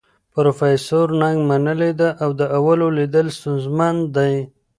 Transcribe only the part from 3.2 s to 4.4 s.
ستونزمن دي.